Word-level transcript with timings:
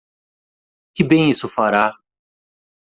Que 0.95 1.03
bem 1.03 1.29
isso 1.29 1.47
fará? 1.47 1.95